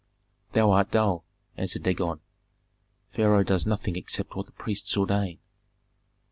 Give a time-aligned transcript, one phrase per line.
[0.53, 1.25] "Thou art dull!"
[1.57, 2.21] answered Dagon.
[3.11, 5.37] "Pharaoh does nothing except what the priests ordain."